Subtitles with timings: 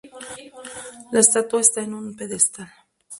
[1.11, 2.71] La estatua está en un pedestal.